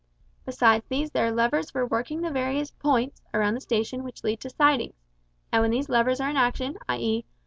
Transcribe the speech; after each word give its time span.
Besides 0.45 0.83
these 0.89 1.11
there 1.11 1.27
are 1.27 1.31
levers 1.31 1.69
for 1.69 1.85
working 1.85 2.21
the 2.21 2.31
various 2.31 2.71
"points" 2.71 3.21
around 3.35 3.53
the 3.53 3.61
station 3.61 4.03
which 4.03 4.23
lead 4.23 4.39
to 4.39 4.49
sidings, 4.49 4.95
and 5.51 5.61
when 5.61 5.69
these 5.69 5.89
levers 5.89 6.19
are 6.19 6.31
in 6.31 6.37
action, 6.37 6.75
i.e. 6.89 7.23